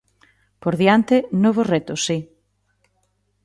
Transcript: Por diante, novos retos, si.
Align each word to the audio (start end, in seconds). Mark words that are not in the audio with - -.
Por 0.61 0.73
diante, 0.81 1.15
novos 1.43 1.67
retos, 1.73 1.99
si. 2.07 2.17